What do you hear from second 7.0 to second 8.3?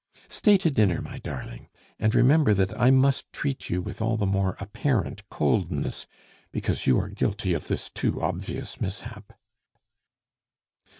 guilty of this too